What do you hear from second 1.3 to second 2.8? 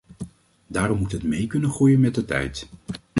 kunnen groeien met de tijd.